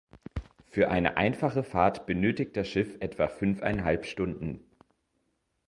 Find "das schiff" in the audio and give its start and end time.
2.57-2.97